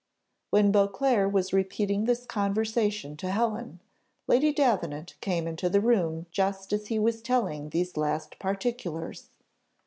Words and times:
When 0.49 0.71
Beauclerc 0.71 1.31
was 1.31 1.53
repeating 1.53 2.05
this 2.05 2.25
conversation 2.25 3.15
to 3.17 3.29
Helen, 3.29 3.79
Lady 4.25 4.51
Davenant 4.51 5.13
came 5.21 5.47
into 5.47 5.69
the 5.69 5.79
room 5.79 6.25
just 6.31 6.73
as 6.73 6.87
he 6.87 6.97
was 6.97 7.21
telling 7.21 7.69
these 7.69 7.95
last 7.95 8.39
particulars. 8.39 9.29